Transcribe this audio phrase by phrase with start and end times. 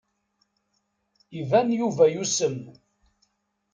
[1.39, 2.57] Iban Yuba yusem.